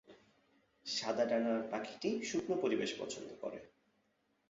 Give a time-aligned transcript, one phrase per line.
[0.85, 3.59] সাদা ডানার পাখিটি শুকনো পরিবেশ পছন্দ করে।